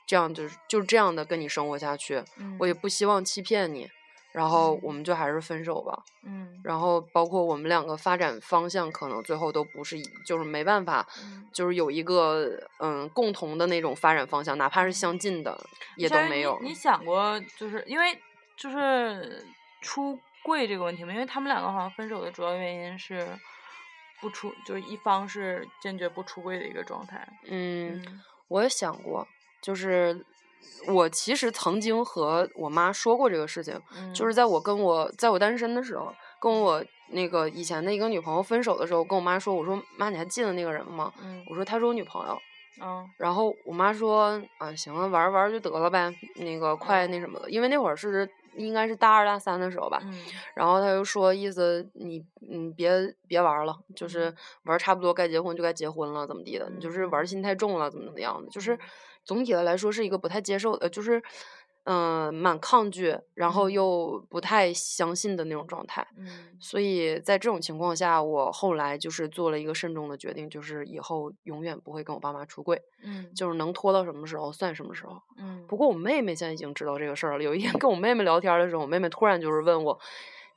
[0.07, 2.17] 这样就是就这样的跟你生活下去，
[2.59, 3.89] 我嗯也不希望欺骗你，
[4.35, 6.03] 然后我们就还是分手吧。
[6.25, 15.57] 嗯然后包括我们两个发展方向，可能最后都不是，就是没办法，嗯就是有一个嗯共同的那种发展方向，哪怕是相近的，
[15.97, 16.59] 也都没有。
[16.63, 18.19] 你想过，就是因为
[18.57, 19.47] 就是
[19.83, 21.13] 出柜这个问题吗？
[21.13, 23.29] 因为他们两个好像分手的主要原因是
[24.21, 27.29] 不出，就是一方是坚决不出柜的一个状态。
[27.45, 29.29] 嗯，嗯我也想过，
[29.61, 30.25] 就是
[30.89, 33.81] 我其实曾经和我妈说过这个事情，
[34.15, 34.35] 就是嗯。
[34.35, 41.13] 在我跟我在我单身的时候，跟我那个以前的一个女朋友分手的时候，跟我妈说，我说妈，你还记得那个人吗？
[41.23, 41.45] 嗯。
[41.49, 42.39] 我说她是我女朋友。
[42.83, 50.01] 嗯然后我妈说啊，行了，玩玩就得了呗，那个快那什么了，因为那会儿是应该是大二大三的时候吧。
[50.03, 50.25] 嗯。
[50.57, 54.37] 然后她就说意思你你别别玩了，就是嗯。
[54.65, 58.79] 玩差不多该结婚就该结婚了，怎么地的，你就是玩心太重了，怎么怎么样的，就是嗯
[59.25, 61.23] 总体的来说是一个不太接受呃，就是
[61.87, 66.07] 嗯、蛮抗拒，然后嗯又不太相信的那种状态。
[66.17, 75.21] 嗯所以在这种情况下，我后来就是做了一个慎重的决定，就是以后永远不会跟我爸妈出柜，嗯就是能拖到什么时候算什么时候。
[75.37, 77.45] 嗯不过我妹妹现在已经知道这个事儿了。
[77.45, 80.01] 有一天跟我妹妹聊天的时候，我妹妹突然就是问我：“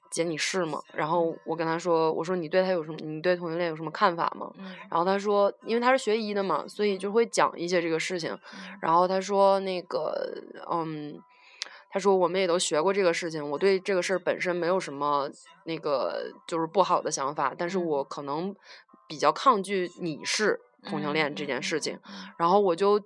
[0.10, 2.98] 姐，你是吗？”然后我跟他说：“我说你对他有什么？
[3.02, 8.38] 你对同性恋有什么看法吗？”嗯然后他说：“因为他是学医的嘛，所以就会讲一些这个事情。”
[8.82, 10.42] 然后他说：“那个，
[10.72, 11.22] 嗯。”
[11.90, 15.28] 他说：“我们也都学过这个事情，我对这个事儿本身没有什么
[15.64, 18.54] 那个就是不好的想法，但是我嗯可能
[19.08, 21.98] 比较抗拒你是同性恋这件事情。
[22.06, 23.02] 嗯然后我就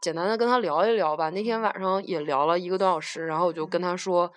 [0.00, 1.28] 简单的跟他聊一聊吧。
[1.30, 4.32] 那天晚上也聊了一个多小时，然后我就跟他说，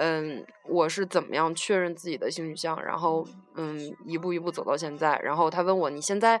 [0.00, 5.18] 嗯，我是怎么样确认自己的性取向，然后嗯，一步一步走到现在。
[5.24, 6.40] 然后他问我你现在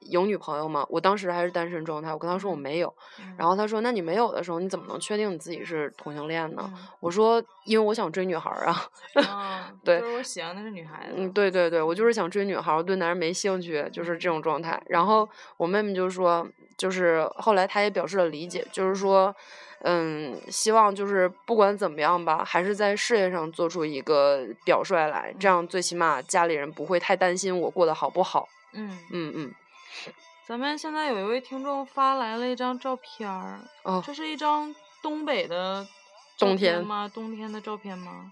[0.00, 0.86] 有女朋友吗？
[0.88, 2.94] 我当时还是单身状态，我跟他说我没有。
[3.36, 6.70] 然后他说那你没有的时候，你怎么能确定你自己是同性恋呢？
[7.00, 8.88] 我说因为我想追女孩儿啊。
[9.14, 11.14] 嗯， 对就是我喜欢的是女孩子。
[11.16, 14.80] 嗯，对对对，我就是想追女孩儿，我对男人没兴趣，就是这种状态。
[14.86, 19.34] 然后我妹妹就说，就是后来她也表示了理解，就是说，
[19.80, 28.48] 嗯，希望就是不管怎么样吧，还是在事业上做出一个表率来，这样最起码家里人不会太担心我过得好不好。
[28.72, 29.54] 嗯，嗯嗯，
[30.46, 35.86] 咱们现在有一位听众发来了一张照片儿，哦，这是一张东北的
[36.38, 37.10] 冬天吗？
[37.12, 38.30] 冬天的照片吗？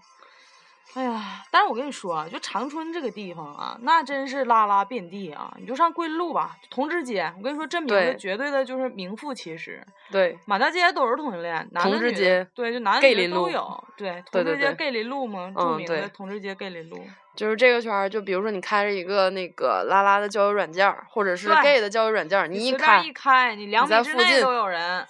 [0.93, 5.53] 哎呀，但是我跟你说啊，就长春这个地方啊，那真是拉拉遍地啊！
[5.59, 9.85] 你就上桂林路吧，同志街，我跟你说，这名字绝对的就是名副其实。
[10.09, 13.83] 对，满大街都是同性恋，男的同志女的街对，就男的女的都有。
[13.97, 17.05] 对，同志街 gay 林路嘛，著嗯名的同志街 gay 林路。
[17.35, 25.05] 就是这个圈儿，就比如说你开着一个那个拉拉的交友软件儿，或者是 gay 的交友软件儿，你一开，一开，你两在米之内都有人，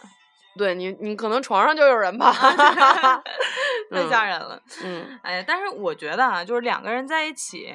[0.58, 2.34] 对你，你可能床上就有人吧。
[3.92, 4.60] 太吓人了。
[4.84, 7.74] 嗯哎呀，但是我觉得啊，就是两个人在一起，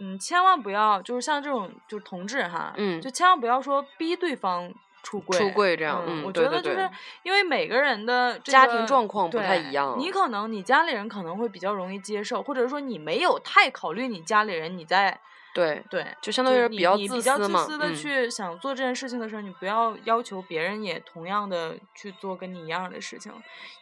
[0.00, 6.88] 嗯，千万不要就是像这种就是同志哈，嗯就千万不要说逼对方出柜，出柜这样嗯我觉得就是
[7.22, 15.18] 因为每个人的这家庭状况不太一样你可能你家里人可能会比较容易接受，或者说你没有太考虑你家里人，你在
[15.54, 16.06] 对，对。
[16.20, 17.64] 就相当于就是你比较你比较私嘛。
[17.64, 23.32] 自私的嗯去想做这件事情的时候，你不要要求别人也同样的去做跟你一样的事情，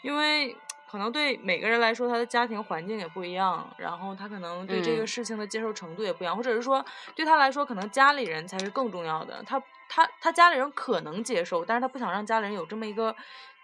[0.02, 0.56] 因为
[0.90, 9.40] 可能对每个人来说，他的家庭环境也不一样，然后他可能对这个嗯事情的接受程度也不一样，或者是说对他来说，可能家里人才是更重要的。
[9.46, 13.14] 他他他家里人可能接受，但是他不想让家里人有这么一个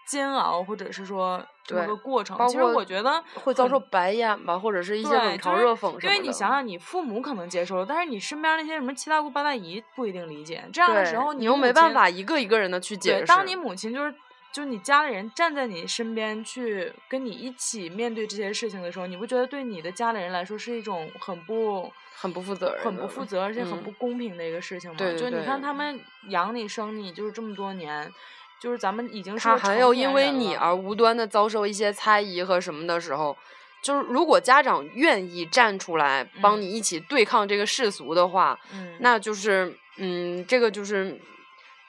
[0.05, 2.37] 煎熬，或者是说这么个过程。
[2.49, 5.91] 其实我觉得会遭受白眼吧，或者是一些，冷嘲热讽。
[6.03, 10.63] 因为你想想，你父母可能接受了，但是你身边那些什么七大姑八大姨不一定理解。
[10.73, 13.25] 这样的时候，你又没办法一个一个人的去解对，释。
[13.27, 14.13] 当你母亲就是
[14.51, 23.83] 就是你家里人站在你身边去跟你一起面对这些事情的时候，你不觉得对你的家里人来说是一种很不很不负责任，很不负责，而且很嗯。
[23.83, 24.97] 不公平的一个事情嘛？
[24.97, 25.99] 对对就你看他们
[26.29, 28.11] 养你生你就是这么多年，
[28.59, 33.37] 就是咱们已经是还要因为你而无端的遭受一些猜疑和什么的时候，
[33.83, 36.61] 就是如果家长愿意站出来帮嗯。
[36.61, 41.19] 你一起对抗这个世俗的话，嗯，那就是嗯，这个就是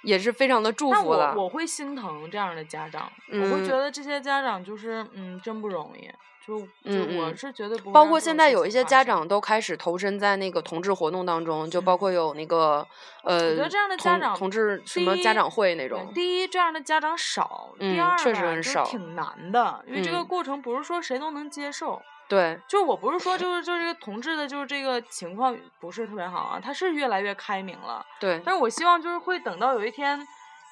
[0.03, 1.35] 也是非常的祝福了。
[1.35, 3.79] 我会心疼这样的家长，我会觉嗯。
[3.79, 6.09] 得这些家长就是嗯真不容易，
[6.49, 11.99] 就就我是绝对不会包括现在有一些家长都开始投身在那个同志活动当中，就包嗯。
[11.99, 12.87] 括有那个
[13.25, 20.27] 呃，觉得这样的家长同志什么家长会那种，第一，这样的家长少；嗯第二确实很少挺难的，因为这个嗯。
[20.27, 22.01] 过程不是说谁都能接受。
[22.29, 30.19] 对，就我不是说就是就是这个同志的，就是这个情况不是特别好啊，他是越来越开明了，对，但是我希望就是会等到有一天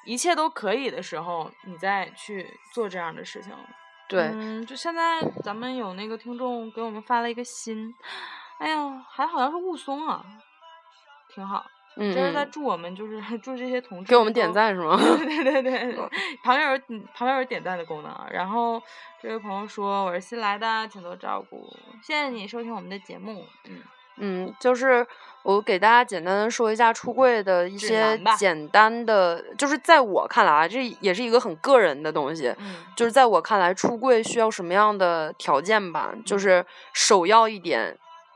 [0.05, 3.51] 一切都可以的时候，你再去做这样的事情。
[4.07, 7.93] 对，嗯，就现在咱们有那个听众给我们发了一个心，
[8.59, 10.25] 哎呀，还好像是雾凇啊，
[11.33, 11.65] 挺好。
[11.99, 14.95] 嗯这是在嗯，祝我们，就是 祝这些同志给我们点赞是吗？
[15.17, 16.09] 对对对对，
[16.43, 18.27] 旁边有嗯旁边有点赞的功能啊。
[18.29, 18.79] 然后
[19.19, 21.67] 这位朋友说：“我是新来的，请多照顾。”
[22.03, 23.43] 谢谢你收听我们的节目。
[23.65, 23.81] 嗯
[24.17, 25.05] 嗯，就是
[25.43, 32.53] 我给大家简单的说一下出柜的一些简单的，就是在我看来啊，这也是一个很个人的东西。
[32.59, 36.11] 嗯就是在我看来，出柜需要什么样的条件吧？
[36.13, 37.95] 嗯就是首要一点，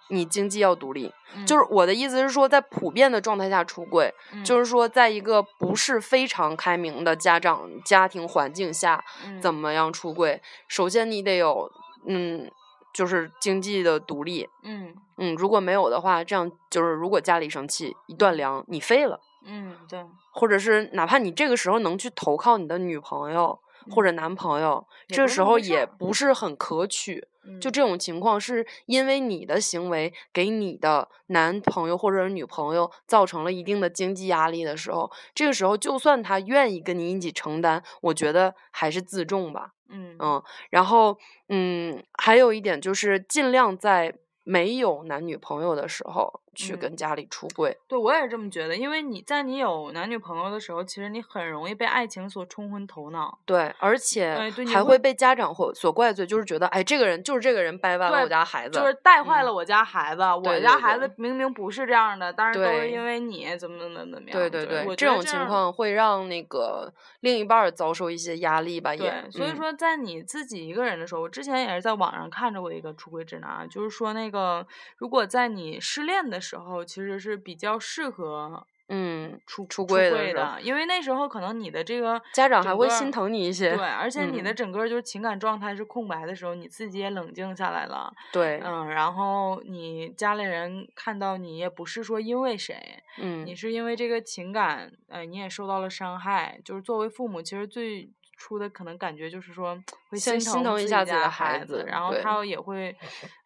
[0.09, 1.11] 你经济要独立。
[1.47, 4.13] 就是我的意思是说，在普遍的状态下出柜，
[4.43, 9.01] 就是是说，在一个不是非常开明的家长家庭环境下，
[9.41, 10.41] 怎么么样出柜？
[10.67, 11.71] 首先你得有，
[12.05, 12.51] 嗯，
[12.93, 14.47] 就是经济的独立。
[14.63, 19.19] 嗯嗯，如果没有的话，这样就是如果家里生气，一断粮，你废了。
[19.43, 27.27] 嗯对或者是哪怕你这个时候能去投靠你的女朋友或者男朋友，这时候也不是很可取。
[27.59, 39.71] 就嗯这种情况，是因为你的行为给你的男朋友或者是女朋友造成了一定的经济压力的时候，这个时候就算他愿意跟你一起承担，我觉得还是自重吧。
[39.89, 41.17] 嗯嗯，然后
[41.49, 44.13] 嗯，还有一点就是尽量在
[44.43, 47.77] 没有男女朋友的时候去跟嗯家里出柜。
[47.87, 53.39] 对我也是这么觉得，因为你在你有男女朋友的时候，其实你很容易被爱情所冲昏头脑。
[53.45, 54.35] 对，而且
[54.67, 64.31] 还会被家长或所怪罪，就是觉得，哎，这个人就是这个人掰弯了我家孩子，就是带坏嗯了我家孩子，我家孩子明明不是这样的，但是都是因为你怎么怎么怎么样。
[64.31, 74.65] 对对对，我这种情况会让那个另一半儿遭受一些压力吧，也对，所以嗯说在你自己一个人的时候，我之前也是在网上看着过一个出轨指南啊，就是说那个
[74.97, 80.59] 如果在你失恋的时候，其实是比较适合嗯，出出柜柜的。
[80.61, 84.55] 因为那时候可能你的这个家长还会心疼你一些，对，而且你的嗯。
[84.55, 93.45] 整个就是情感状态是空白的时候，你自己也冷静下来了，对，嗯，然后你家里人看到你也不是说因为谁，嗯。
[93.45, 96.59] 你是因为这个情感，呃，你也受到了伤害。
[96.65, 98.09] 就是作为父母，其实最
[98.41, 99.75] 初的可能感觉就是说
[100.09, 102.95] 会先心心疼一下自己的孩子，然后他也会，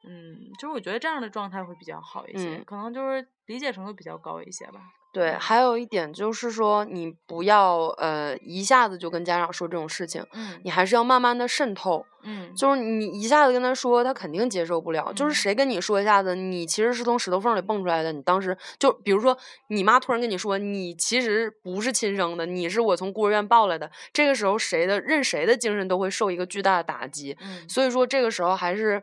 [0.06, 4.80] 嗯，就是我觉得这样的状态会比较好一些，嗯可能就是理解程度比较高一些吧。
[5.16, 12.06] 对，还有一点就是说，你不要呃一下子就跟家长说这种事情，嗯你还是要慢慢的渗透。
[12.28, 15.14] 嗯，就是你一下子跟他说，他肯定接受不了。
[15.14, 19.38] 就是嗯谁跟你说一下子，你其实是从石头缝里蹦出来的，你当时就比如说
[19.70, 27.38] 你妈突然跟你说，你其实不是亲生的，你是我从孤儿院抱来的，这个时候谁的任谁的精神都会受一个巨大的打击。
[27.40, 29.02] 嗯所以说这个时候还是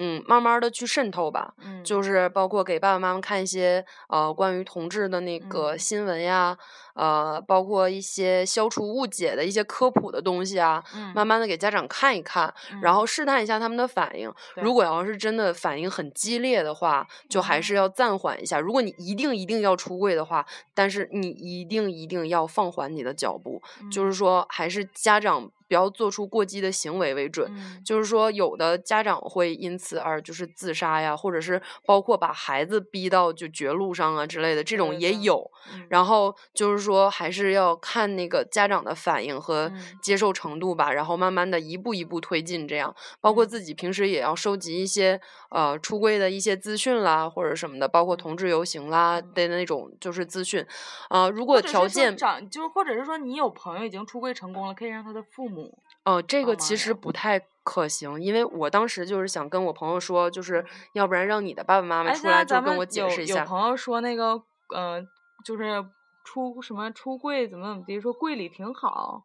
[0.00, 1.54] 嗯慢慢的去渗透吧。
[1.58, 1.84] 嗯。
[1.84, 5.78] 就是包括给爸爸妈妈看一些呃关于同志的那个嗯。
[5.78, 6.56] 新闻呀，
[6.94, 11.12] 呃，包括一些消除误解的一些科普的东西啊，嗯。
[11.14, 12.94] 慢慢的给家长看一看，然嗯。
[12.94, 14.32] 后试探一下他们的反应。
[14.54, 14.64] 对。
[14.64, 18.58] 如果要是真的反应很激烈的话，就还是要暂缓一下。
[18.58, 23.60] 如果你一定一定要出柜的话，但是你一定一定要放缓你的脚步，
[23.92, 24.12] 就是嗯。
[24.12, 27.48] 说还是家长不要做出过激的行为为准。
[27.54, 35.48] 嗯就是说，有的家长会因此而就是自杀呀，或者是包括把孩子逼到就绝路上啊之类的，这种也有。
[35.72, 42.94] 嗯然后就是说，还是要看那个家长的反应和嗯接受程度吧，然后慢慢的一步一步推进，这样。
[43.20, 45.20] 包括嗯自己平时也要收集一些
[45.50, 50.64] 呃出柜的一些资讯啦，或者什么的，包括同志游行啦的那种就是资讯。
[51.08, 63.40] 啊、如果条件长就是或者是说你有朋友已经出柜成功了，可以让他的父母哦，这个其实不太可行，因为我当时就是想跟我朋友说，就是要不然让你的爸爸妈妈哎，出来就跟我解释一下。
[63.40, 64.42] 有朋友说那个，
[64.74, 65.02] 呃，
[65.44, 65.84] 就是
[66.24, 69.22] 出什么出柜怎么怎么地，说柜里挺好。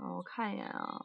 [0.00, 1.00] 嗯，我看一眼啊，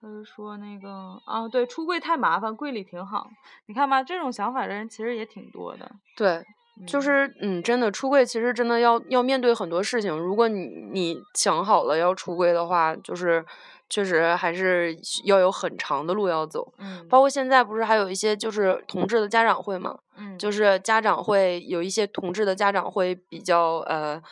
[0.00, 3.28] 他就说那个啊，对，出柜太麻烦，柜里挺好。
[3.66, 5.90] 你看吧，这种想法的人其实也挺多的。
[6.16, 6.44] 对，
[6.86, 10.16] 就是嗯，真的出柜其实真的要要面对很多事情。
[10.16, 13.44] 如果你你想好了要出柜的话，就是
[13.90, 16.72] 确实还是要有很长的路要走。
[16.78, 24.22] 嗯，包括现在不是还有一些就是同志的家长会嘛，嗯就是家长会有一些同志的家长会比较呃。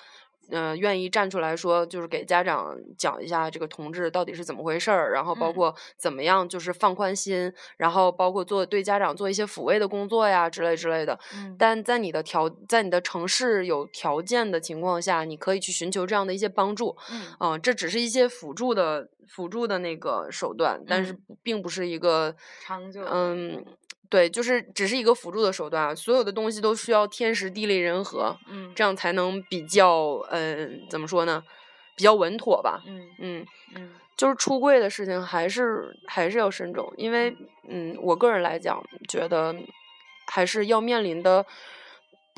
[0.51, 5.55] 呃，愿意站出来说，就是给家长讲一下这个同志到底是怎么回事儿，然后包嗯。
[5.55, 11.18] 括怎么样就是放宽心，然后包括做对家长做一些抚慰的工作呀之类之类的。
[11.34, 11.55] 嗯。
[11.59, 16.96] 但在你的条在你的城市有条件的情况下，你可以去寻求这样的一些帮助。
[17.11, 17.26] 嗯。
[17.40, 23.64] 嗯，这只是一些辅助的辅助的那个手段，但是并不是一个长久嗯，
[24.11, 31.42] 对，就是只是一个辅助的手段啊，所有的东西都需要天时地利人和，嗯这样才能比较嗯，怎么说呢，
[31.94, 32.80] 比较稳妥吧。
[32.86, 33.46] 嗯嗯，
[33.76, 37.36] 嗯就是出柜的事情还是还是要慎重，因为
[37.68, 39.54] 嗯，我个人来讲，觉得
[40.26, 41.44] 还是要面临的，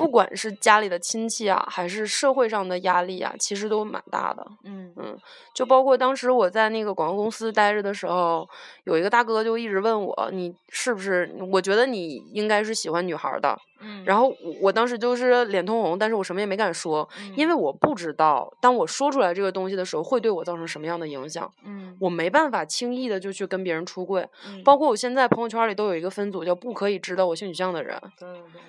[0.00, 4.46] 不管是家里的亲戚啊，还是社会上的压力啊，其实都蛮大的。
[4.64, 5.18] 嗯嗯，
[5.54, 8.48] 就包括当时我在那个广告公司待着的时候，
[8.84, 11.30] 有一个大哥就一直问我，你是不是？
[11.52, 13.54] 我觉得你应该是喜欢女孩儿的。
[13.82, 21.50] 嗯，然后我我当时就是脸通红，但是我什么也没敢说，因为我不知道当我说出来这个东西的时候，会对我造成什么样的影响。
[21.64, 28.60] 嗯我没办法轻易的就去跟别人出柜，嗯包括我现在朋友圈里都有一个分组叫“不可以知道我性取向的人”，对对对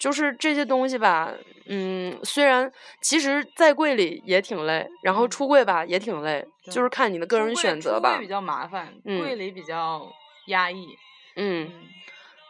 [0.00, 1.30] 就是这些东西吧，
[1.66, 2.72] 嗯，虽然
[3.02, 8.28] 其实在柜里也挺累，然后嗯出柜吧也挺累，就是看你的个人选择吧出柜比。
[8.28, 10.10] 较麻烦，嗯柜里比较
[10.46, 10.96] 压抑。
[11.36, 11.88] 嗯，嗯，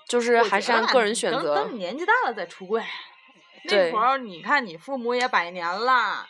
[0.09, 1.75] 就是还是按个人选择等等。
[1.75, 2.83] 你年纪大了再出柜，
[3.65, 6.27] 那会儿你看你父母也百年了，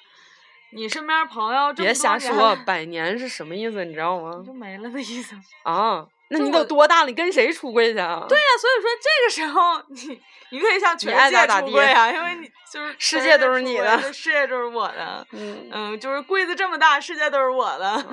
[0.73, 3.85] 你身边朋友这别瞎说，百年是什么意思？
[3.85, 4.43] 你知道吗？
[4.45, 5.37] 就没了的意思。
[5.65, 7.07] 啊，那你就我都多大了？
[7.07, 8.25] 你跟谁出柜去啊？
[8.29, 10.21] 对呀、所以说这个时候 你
[10.53, 15.27] 你可以向全世界出柜啊，因为你 就是世界都是你的世界都是我的。
[15.33, 18.05] 嗯，嗯，就是柜子这么大，世界都是我的。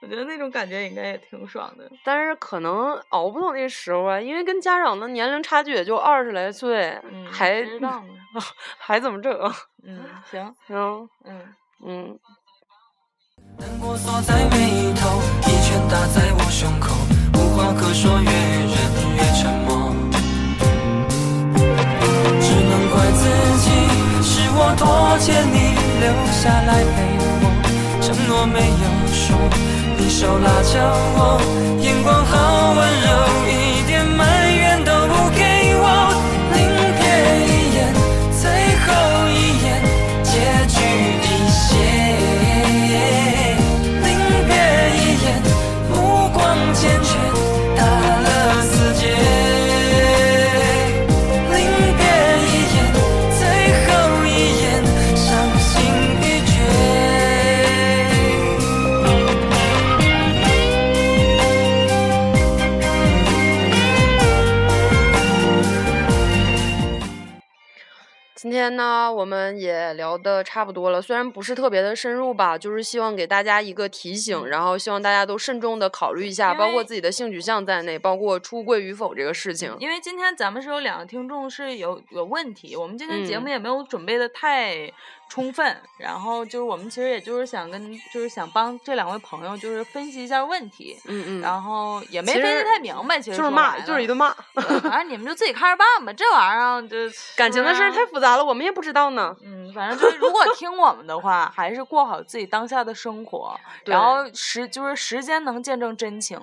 [0.00, 1.88] 我觉得那种感觉应该也挺爽的。
[2.04, 7.64] 但是可能熬不到那时候啊，因为跟家长的年龄差距也就二十来岁，嗯，还。
[8.78, 9.52] 还怎么整啊？
[9.84, 11.54] 嗯，行，行嗯。
[11.84, 12.18] 嗯，
[13.58, 15.18] 难过锁在眉头，
[15.48, 16.94] 一拳打在我胸口，
[17.90, 18.70] 越说，越忍
[19.16, 19.92] 越沉默。
[22.40, 23.26] 只能怪自
[23.58, 23.66] 己，
[24.22, 27.20] 是我多欠你留下来陪我，
[28.00, 29.34] 承诺没有说，
[29.98, 30.78] 你手拉着
[31.16, 31.42] 我，
[31.82, 33.10] 眼光好温柔，
[68.70, 79.74] 天呢，我们也聊的差不多了，虽然不是特别的深入吧，就是希望给大家一个提醒，然后希望大家都慎重的考虑一下，包括自己的性取向在内，包括出柜与否这个事情。
[79.80, 84.92] 因为今天咱们是有两个听众是有有问题，我们今天节目嗯也没有准备的太
[85.30, 94.34] 充分，然后就是我们其实也就是想跟就是想帮这两位朋友就是分析一下问题，嗯嗯，然后也没分析太明白，其实就是骂，就是一顿骂。
[94.82, 96.96] 反正你们就自己看着办吧，这玩意儿啊就
[97.36, 99.34] 感情的事儿太复杂了，我们也不知道呢。
[99.42, 106.40] 嗯，反正就是如果听我们的话，还是过好自己当下的生活， 然后时就是时间能见证真情，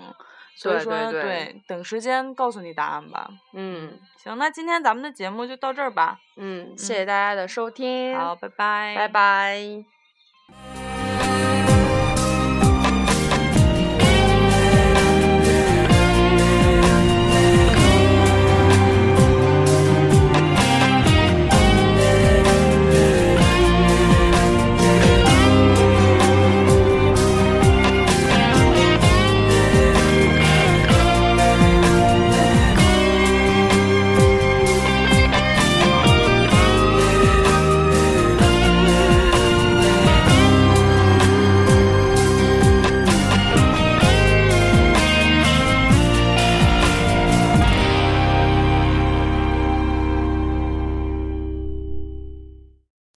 [0.58, 3.30] 所以对说对对等时间告诉你答案吧。
[3.54, 6.18] 嗯行，那今天咱们的节目就到这儿吧。
[6.36, 10.87] 嗯，谢谢大家的收听，好，拜拜，拜拜。